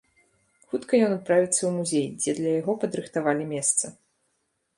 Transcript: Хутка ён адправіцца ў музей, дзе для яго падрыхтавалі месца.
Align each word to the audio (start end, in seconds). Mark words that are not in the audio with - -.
Хутка 0.69 0.93
ён 1.07 1.11
адправіцца 1.15 1.55
ў 1.63 1.71
музей, 1.77 2.07
дзе 2.19 2.31
для 2.41 2.51
яго 2.61 2.71
падрыхтавалі 2.85 3.43
месца. 3.53 3.85